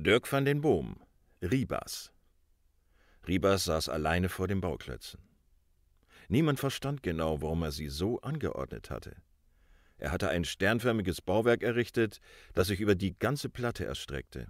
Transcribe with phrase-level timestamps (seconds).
[0.00, 0.96] Dirk van den Boom,
[1.40, 2.12] Ribas.
[3.28, 5.20] Ribas saß alleine vor den Bauklötzen.
[6.28, 9.14] Niemand verstand genau, warum er sie so angeordnet hatte.
[9.96, 12.20] Er hatte ein sternförmiges Bauwerk errichtet,
[12.54, 14.48] das sich über die ganze Platte erstreckte.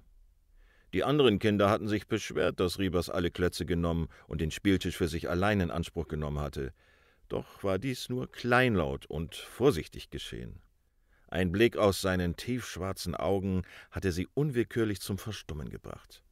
[0.95, 5.09] Die anderen Kinder hatten sich beschwert, dass Ribas alle Klötze genommen und den Spieltisch für
[5.09, 6.73] sich allein in Anspruch genommen hatte.
[7.29, 10.64] Doch war dies nur kleinlaut und vorsichtig geschehen.
[11.35, 16.23] Ein Blick aus seinen tiefschwarzen Augen hatte sie unwillkürlich zum Verstummen gebracht.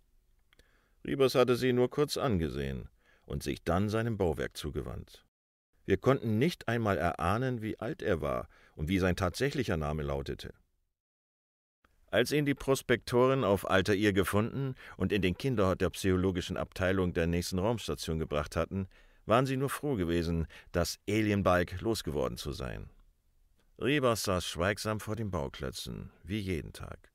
[1.05, 2.89] Ribas hatte sie nur kurz angesehen
[3.27, 5.27] und sich dann seinem Bauwerk zugewandt.
[5.87, 10.55] Wir konnten nicht einmal erahnen, wie alt er war und wie sein tatsächlicher Name lautete.
[12.07, 17.13] Als ihn die Prospektoren auf Alter ihr gefunden und in den Kinderhort der psychologischen Abteilung
[17.13, 18.87] der nächsten Raumstation gebracht hatten,
[19.27, 22.89] waren sie nur froh gewesen, das Alienbalg losgeworden zu sein.
[23.81, 27.11] Ribas saß schweigsam vor den Bauklötzen, wie jeden Tag.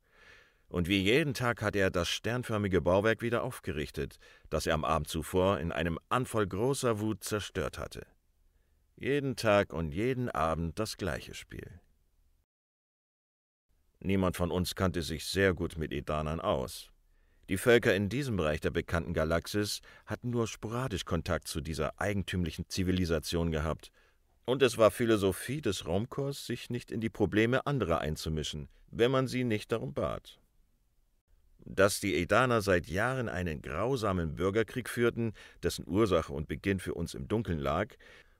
[0.69, 4.17] Und wie jeden Tag hat er das sternförmige Bauwerk wieder aufgerichtet,
[4.49, 8.05] das er am Abend zuvor in einem Anfall großer Wut zerstört hatte.
[8.97, 11.79] Jeden Tag und jeden Abend das gleiche Spiel.
[13.99, 16.91] Niemand von uns kannte sich sehr gut mit Edanern aus.
[17.49, 22.67] Die Völker in diesem Bereich der bekannten Galaxis hatten nur sporadisch Kontakt zu dieser eigentümlichen
[22.67, 23.91] Zivilisation gehabt,
[24.47, 29.27] und es war Philosophie des Raumkorps, sich nicht in die Probleme anderer einzumischen, wenn man
[29.27, 30.39] sie nicht darum bat.
[31.65, 37.13] Dass die Edaner seit Jahren einen grausamen Bürgerkrieg führten, dessen Ursache und Beginn für uns
[37.13, 37.93] im Dunkeln lag,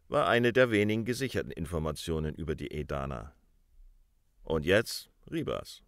[0.07, 3.33] war eine der wenigen gesicherten Informationen über die Edaner.
[4.43, 5.83] Und jetzt Ribas.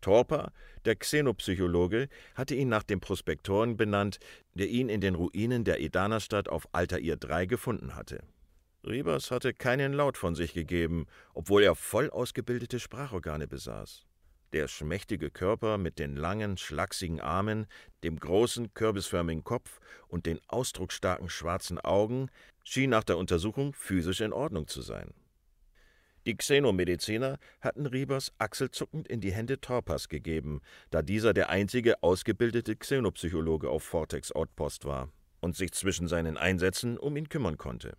[0.00, 0.52] Torper,
[0.86, 4.18] der Xenopsychologe, hatte ihn nach dem Prospektoren benannt,
[4.54, 8.24] der ihn in den Ruinen der Edanerstadt auf Altair III gefunden hatte.
[8.86, 14.04] Ribas hatte keinen Laut von sich gegeben, obwohl er voll ausgebildete Sprachorgane besaß.
[14.52, 17.66] Der schmächtige Körper mit den langen, schlachsigen Armen,
[18.04, 22.28] dem großen, kürbisförmigen Kopf und den ausdrucksstarken schwarzen Augen
[22.62, 25.14] schien nach der Untersuchung physisch in Ordnung zu sein.
[26.26, 30.60] Die Xenomediziner hatten Ribas achselzuckend in die Hände Torpas gegeben,
[30.90, 35.10] da dieser der einzige ausgebildete Xenopsychologe auf Vortex Outpost war
[35.40, 37.96] und sich zwischen seinen Einsätzen um ihn kümmern konnte.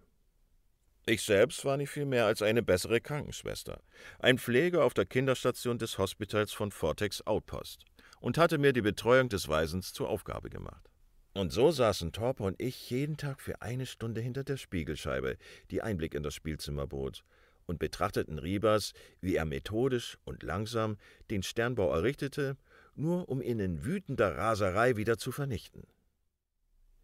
[1.07, 3.79] Ich selbst war nicht viel mehr als eine bessere Krankenschwester,
[4.17, 7.85] ein Pfleger auf der Kinderstation des Hospitals von Vortex Outpost
[8.19, 10.89] und hatte mir die Betreuung des Waisens zur Aufgabe gemacht.
[11.35, 15.37] Und so saßen Torpe und ich jeden Tag für eine Stunde hinter der Spiegelscheibe,
[15.69, 17.23] die Einblick in das Spielzimmer bot,
[17.67, 20.97] und betrachteten Ribas, wie er methodisch und langsam
[21.29, 22.57] den Sternbau errichtete,
[22.95, 25.83] nur um ihn in wütender Raserei wieder zu vernichten.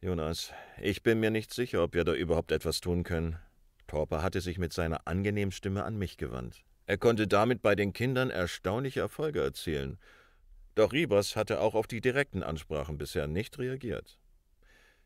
[0.01, 3.37] Jonas, ich bin mir nicht sicher, ob wir da überhaupt etwas tun können,
[3.91, 6.63] Torper hatte sich mit seiner angenehmen Stimme an mich gewandt.
[6.85, 9.99] Er konnte damit bei den Kindern erstaunliche Erfolge erzielen.
[10.75, 14.17] Doch Ribas hatte auch auf die direkten Ansprachen bisher nicht reagiert.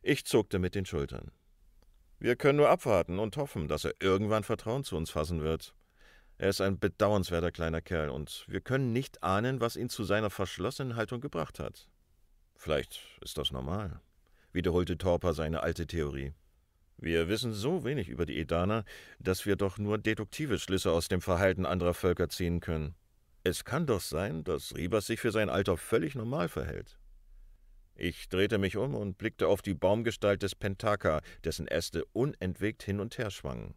[0.04, 1.32] Ich zuckte mit den Schultern.
[2.20, 5.74] Wir können nur abwarten und hoffen, dass er irgendwann Vertrauen zu uns fassen wird.
[6.38, 10.30] Er ist ein bedauernswerter kleiner Kerl und wir können nicht ahnen, was ihn zu seiner
[10.30, 11.90] verschlossenen Haltung gebracht hat.
[12.56, 14.00] Vielleicht ist das normal,
[14.52, 16.34] wiederholte Torper seine alte Theorie.
[16.98, 18.86] Wir wissen so wenig über die Edaner,
[19.20, 22.96] dass wir doch nur deduktive Schlüsse aus dem Verhalten anderer Völker ziehen können.
[23.44, 26.98] Es kann doch sein, dass Ribas sich für sein Alter völlig normal verhält.
[27.96, 33.00] Ich drehte mich um und blickte auf die Baumgestalt des Pentaka, dessen Äste unentwegt hin
[33.00, 33.76] und her schwangen.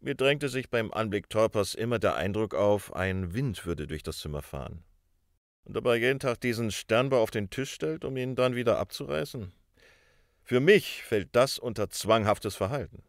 [0.00, 4.18] Mir drängte sich beim Anblick Torpers immer der Eindruck auf, ein Wind würde durch das
[4.18, 4.84] Zimmer fahren.
[5.64, 9.52] Und er jeden Tag diesen Sternbau auf den Tisch stellt, um ihn dann wieder abzureißen?
[10.48, 13.02] Für mich fällt das unter zwanghaftes Verhalten.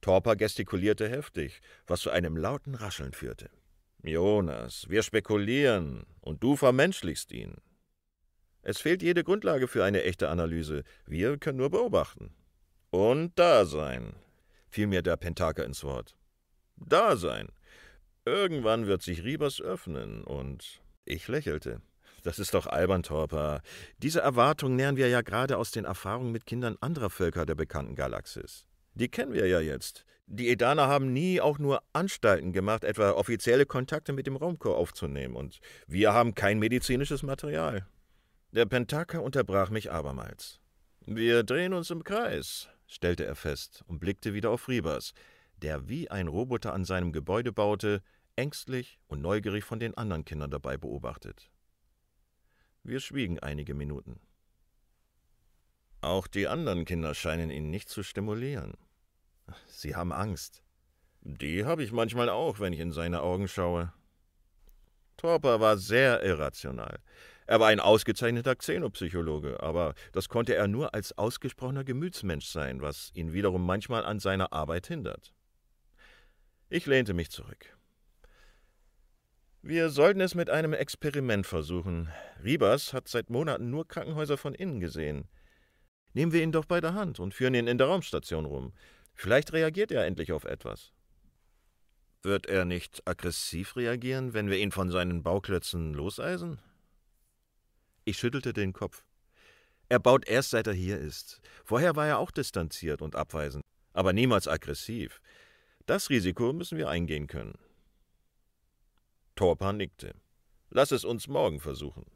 [0.00, 3.50] Torper gestikulierte heftig, was zu einem lauten Rascheln führte.
[4.02, 7.58] Jonas, wir spekulieren und du vermenschlichst ihn.
[8.62, 10.84] Es fehlt jede Grundlage für eine echte Analyse.
[11.04, 12.34] Wir können nur beobachten.
[12.88, 14.14] Und da sein,
[14.70, 16.16] fiel mir der Pentaker ins Wort.
[16.76, 17.48] Da sein.
[18.24, 21.82] Irgendwann wird sich Ribas öffnen und ich lächelte.
[22.26, 23.62] Das ist doch albern, Torper.
[23.98, 27.94] Diese Erwartung nähern wir ja gerade aus den Erfahrungen mit Kindern anderer Völker der bekannten
[27.94, 28.66] Galaxis.
[28.94, 30.04] Die kennen wir ja jetzt.
[30.26, 35.36] Die Edaner haben nie auch nur Anstalten gemacht, etwa offizielle Kontakte mit dem Raumkorps aufzunehmen,
[35.36, 37.86] und wir haben kein medizinisches Material.
[38.50, 40.58] Der Pentaka unterbrach mich abermals.
[41.04, 45.12] Wir drehen uns im Kreis, stellte er fest und blickte wieder auf Ribas,
[45.62, 48.02] der wie ein Roboter an seinem Gebäude baute,
[48.34, 51.52] ängstlich und neugierig von den anderen Kindern dabei beobachtet.
[52.86, 54.20] Wir schwiegen einige Minuten.
[56.02, 58.74] Auch die anderen Kinder scheinen ihn nicht zu stimulieren.
[59.66, 60.62] Sie haben Angst.
[61.20, 63.92] Die habe ich manchmal auch, wenn ich in seine Augen schaue.
[65.16, 67.00] Torper war sehr irrational.
[67.48, 73.10] Er war ein ausgezeichneter Xenopsychologe, aber das konnte er nur als ausgesprochener Gemütsmensch sein, was
[73.14, 75.34] ihn wiederum manchmal an seiner Arbeit hindert.
[76.68, 77.75] Ich lehnte mich zurück.
[79.62, 82.08] Wir sollten es mit einem Experiment versuchen.
[82.42, 85.28] Ribas hat seit Monaten nur Krankenhäuser von innen gesehen.
[86.12, 88.72] Nehmen wir ihn doch bei der Hand und führen ihn in der Raumstation rum.
[89.14, 90.92] Vielleicht reagiert er endlich auf etwas.
[92.22, 96.58] Wird er nicht aggressiv reagieren, wenn wir ihn von seinen Bauklötzen loseisen?
[98.04, 99.04] Ich schüttelte den Kopf.
[99.88, 101.40] Er baut erst seit er hier ist.
[101.64, 105.20] Vorher war er auch distanziert und abweisend, aber niemals aggressiv.
[105.86, 107.58] Das Risiko müssen wir eingehen können.
[109.36, 110.14] Torpa nickte.
[110.70, 112.06] Lass es uns morgen versuchen.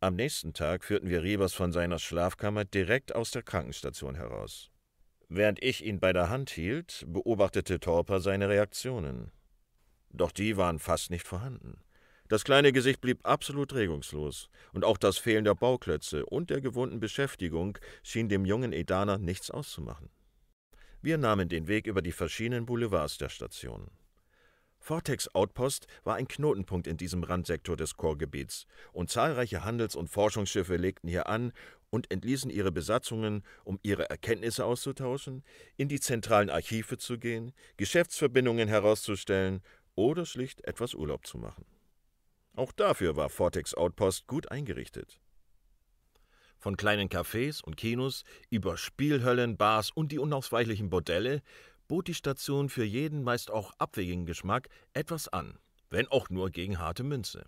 [0.00, 4.70] Am nächsten Tag führten wir Rebers von seiner Schlafkammer direkt aus der Krankenstation heraus.
[5.28, 9.30] Während ich ihn bei der Hand hielt, beobachtete Torpa seine Reaktionen.
[10.08, 11.82] Doch die waren fast nicht vorhanden.
[12.28, 16.98] Das kleine Gesicht blieb absolut regungslos, und auch das Fehlen der Bauklötze und der gewohnten
[16.98, 20.08] Beschäftigung schien dem jungen Edaner nichts auszumachen.
[21.02, 23.90] Wir nahmen den Weg über die verschiedenen Boulevards der Station.
[24.84, 30.76] Vortex Outpost war ein Knotenpunkt in diesem Randsektor des Chorgebiets, und zahlreiche Handels- und Forschungsschiffe
[30.76, 31.54] legten hier an
[31.88, 35.42] und entließen ihre Besatzungen, um ihre Erkenntnisse auszutauschen,
[35.78, 39.62] in die zentralen Archive zu gehen, Geschäftsverbindungen herauszustellen
[39.94, 41.64] oder schlicht etwas Urlaub zu machen.
[42.54, 45.18] Auch dafür war Vortex Outpost gut eingerichtet.
[46.58, 51.42] Von kleinen Cafés und Kinos über Spielhöllen, Bars und die unausweichlichen Bordelle
[51.88, 55.58] bot die Station für jeden meist auch abwegigen Geschmack etwas an,
[55.90, 57.46] wenn auch nur gegen harte Münze.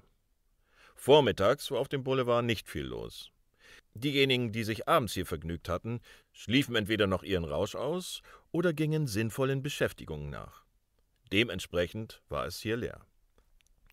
[0.94, 3.30] Vormittags war auf dem Boulevard nicht viel los.
[3.94, 6.00] Diejenigen, die sich abends hier vergnügt hatten,
[6.32, 10.64] schliefen entweder noch ihren Rausch aus oder gingen sinnvollen Beschäftigungen nach.
[11.32, 13.06] Dementsprechend war es hier leer.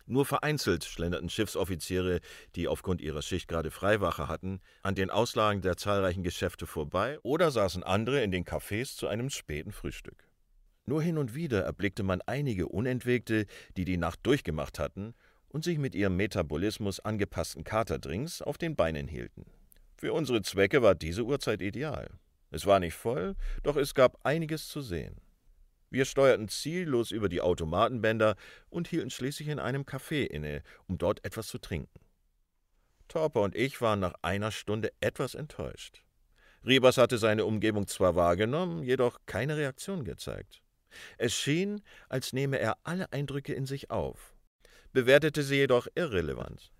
[0.06, 2.20] Nur vereinzelt schlenderten Schiffsoffiziere,
[2.56, 7.52] die aufgrund ihrer Schicht gerade Freiwache hatten, an den Auslagen der zahlreichen Geschäfte vorbei oder
[7.52, 10.28] saßen andere in den Cafés zu einem späten Frühstück.
[10.86, 13.46] Nur hin und wieder erblickte man einige Unentwegte,
[13.78, 15.14] die die Nacht durchgemacht hatten
[15.48, 19.46] und sich mit ihrem Metabolismus angepassten Katerdrinks auf den Beinen hielten.
[19.96, 22.10] Für unsere Zwecke war diese Uhrzeit ideal.
[22.52, 25.22] Es war nicht voll, doch es gab einiges zu sehen.
[25.90, 28.36] Wir steuerten ziellos über die Automatenbänder
[28.70, 32.00] und hielten schließlich in einem Café inne, um dort etwas zu trinken.
[33.08, 36.04] Torper und ich waren nach einer Stunde etwas enttäuscht.
[36.66, 40.63] Riebers hatte seine Umgebung zwar wahrgenommen, jedoch keine Reaktion gezeigt.
[41.18, 44.36] Es schien, als nehme er alle Eindrücke in sich auf,
[44.92, 46.72] bewertete sie jedoch irrelevant.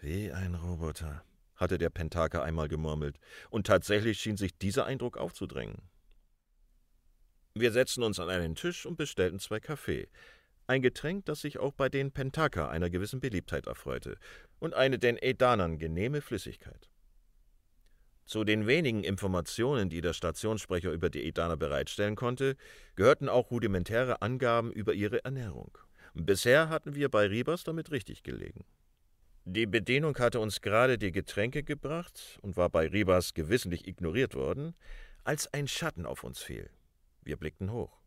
[0.00, 1.24] Wie ein Roboter,
[1.56, 3.18] hatte der Pentaka einmal gemurmelt,
[3.50, 5.82] und tatsächlich schien sich dieser Eindruck aufzudrängen.
[7.54, 10.08] Wir setzten uns an einen Tisch und bestellten zwei Kaffee,
[10.68, 14.18] ein Getränk, das sich auch bei den Pentaka einer gewissen Beliebtheit erfreute,
[14.58, 16.90] und eine den Edanern genehme Flüssigkeit.
[18.28, 22.56] Zu den wenigen Informationen, die der Stationssprecher über die Edaner bereitstellen konnte,
[22.94, 25.78] gehörten auch rudimentäre Angaben über ihre Ernährung.
[26.12, 28.66] Bisher hatten wir bei Ribas damit richtig gelegen.
[29.46, 34.74] Die Bedienung hatte uns gerade die Getränke gebracht und war bei Ribas gewissentlich ignoriert worden,
[35.24, 36.68] als ein Schatten auf uns fiel.
[37.22, 37.98] Wir blickten hoch.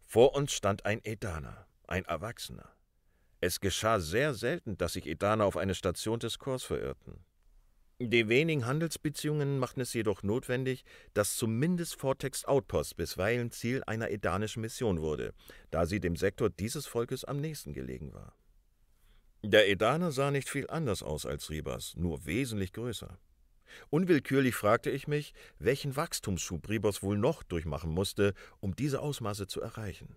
[0.00, 2.70] Vor uns stand ein Edaner, ein Erwachsener.
[3.40, 7.24] Es geschah sehr selten, dass sich Edaner auf eine Station des Korps verirrten.
[8.02, 14.62] Die wenigen Handelsbeziehungen machten es jedoch notwendig, dass zumindest Vortex Outpost bisweilen Ziel einer edanischen
[14.62, 15.34] Mission wurde,
[15.70, 18.34] da sie dem Sektor dieses Volkes am nächsten gelegen war.
[19.42, 23.18] Der Edaner sah nicht viel anders aus als Ribas, nur wesentlich größer.
[23.90, 29.60] Unwillkürlich fragte ich mich, welchen Wachstumsschub Ribos wohl noch durchmachen musste, um diese Ausmaße zu
[29.60, 30.16] erreichen.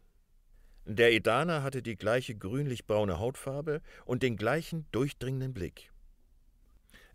[0.86, 5.93] Der Edaner hatte die gleiche grünlich-braune Hautfarbe und den gleichen durchdringenden Blick.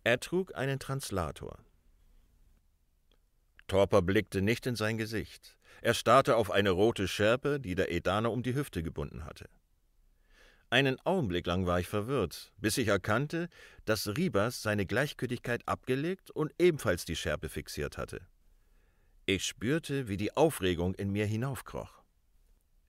[0.09, 1.59] Er trug einen Translator.
[3.67, 5.59] Torper blickte nicht in sein Gesicht.
[5.83, 9.51] Er starrte auf eine rote Schärpe, die der Edaner um die Hüfte gebunden hatte.
[10.71, 13.51] Einen Augenblick lang war ich verwirrt, bis ich erkannte,
[13.85, 18.27] dass Ribas seine Gleichgültigkeit abgelegt und ebenfalls die Schärpe fixiert hatte.
[19.27, 22.03] Ich spürte, wie die Aufregung in mir hinaufkroch.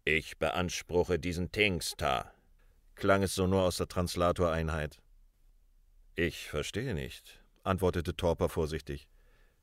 [0.06, 2.34] Ich beanspruche diesen Tingstar,
[2.96, 5.02] klang es sonor aus der Translatoreinheit.
[6.22, 9.08] Ich verstehe nicht, antwortete Torper vorsichtig.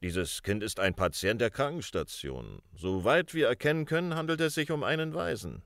[0.01, 2.63] Dieses Kind ist ein Patient der Krankenstation.
[2.75, 5.63] Soweit wir erkennen können, handelt es sich um einen Waisen.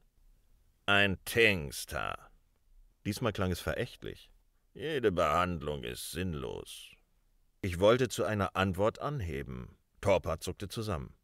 [0.87, 2.32] Ein Tingstar,
[3.04, 4.32] Diesmal klang es verächtlich.
[4.75, 6.90] Jede Behandlung ist sinnlos.
[7.62, 9.76] Ich wollte zu einer Antwort anheben.
[10.00, 11.14] Torpa zuckte zusammen.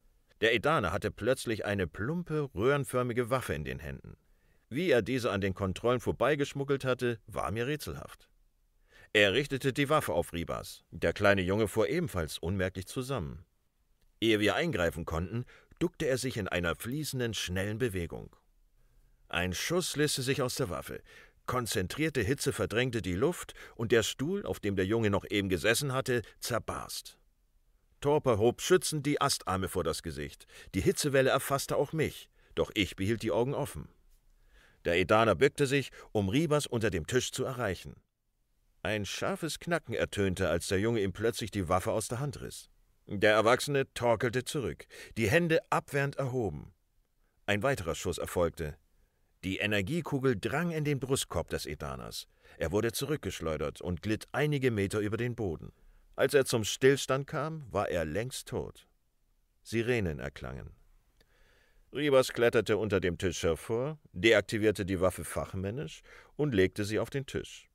[0.42, 4.16] Der Edaner hatte plötzlich eine plumpe, röhrenförmige Waffe in den Händen.
[4.68, 8.28] Wie er diese an den Kontrollen vorbeigeschmuggelt hatte, war mir rätselhaft.
[9.16, 10.84] Er richtete die Waffe auf Ribas.
[10.90, 13.46] Der kleine Junge fuhr ebenfalls unmerklich zusammen.
[14.20, 15.46] Ehe wir eingreifen konnten,
[15.78, 18.36] duckte er sich in einer fließenden, schnellen Bewegung.
[19.30, 21.00] Ein Schuss löste sich aus der Waffe.
[21.46, 25.94] Konzentrierte Hitze verdrängte die Luft und der Stuhl, auf dem der Junge noch eben gesessen
[25.94, 27.16] hatte, zerbarst.
[28.02, 30.46] Torper hob schützend die Astarme vor das Gesicht.
[30.74, 33.88] Die Hitzewelle erfasste auch mich, doch ich behielt die Augen offen.
[34.84, 37.96] Der Edaner bückte sich, um Ribas unter dem Tisch zu erreichen.
[38.86, 42.70] Ein scharfes Knacken ertönte, als der Junge ihm plötzlich die Waffe aus der Hand riss.
[43.08, 46.72] Der Erwachsene torkelte zurück, die Hände abwehrend erhoben.
[47.46, 48.76] Ein weiterer Schuss erfolgte.
[49.42, 52.28] Die Energiekugel drang in den Brustkorb des Edaners.
[52.58, 55.72] Er wurde zurückgeschleudert und glitt einige Meter über den Boden.
[56.14, 58.86] Als er zum Stillstand kam, war er längst tot.
[59.64, 60.70] Sirenen erklangen.
[61.92, 66.02] Ribas kletterte unter dem Tisch hervor, deaktivierte die Waffe fachmännisch
[66.36, 67.65] und legte sie auf den Tisch.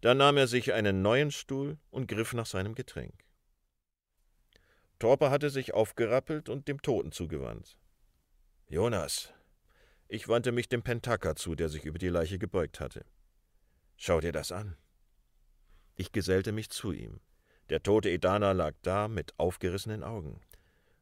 [0.00, 3.24] Dann nahm er sich einen neuen Stuhl und griff nach seinem Getränk.
[4.98, 7.76] Torper hatte sich aufgerappelt und dem Toten zugewandt.
[8.68, 9.32] Jonas,
[10.08, 13.04] ich wandte mich dem Pentaka zu, der sich über die Leiche gebeugt hatte.
[13.96, 14.76] Schau dir das an.
[15.96, 17.20] Ich gesellte mich zu ihm.
[17.68, 20.40] Der tote Edana lag da mit aufgerissenen Augen.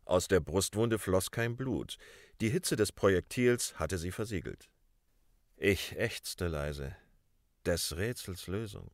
[0.05, 1.99] Aus der Brustwunde floss kein Blut.
[2.41, 4.69] Die Hitze des Projektils hatte sie versiegelt.
[5.57, 6.97] Ich ächzte leise.
[7.67, 8.93] Des Rätsels Lösung.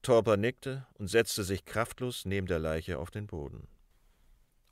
[0.00, 3.68] Torper nickte und setzte sich kraftlos neben der Leiche auf den Boden.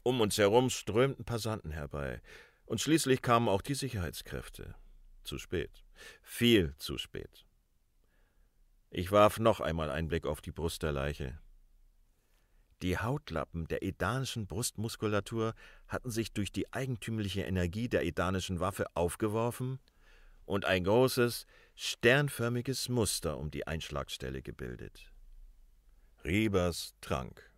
[0.02, 2.22] Um uns herum strömten Passanten herbei.
[2.64, 4.74] Und schließlich kamen auch die Sicherheitskräfte.
[5.22, 5.84] Zu spät.
[6.22, 7.44] Viel zu spät.
[8.88, 11.38] Ich warf noch einmal einen Blick auf die Brust der Leiche.
[12.80, 15.54] Die Hautlappen der edanischen Brustmuskulatur
[15.88, 19.78] hatten sich durch die eigentümliche Energie der edanischen Waffe aufgeworfen
[20.46, 25.10] und ein großes, sternförmiges Muster um die Einschlagstelle gebildet.
[26.24, 27.53] Riebers trank.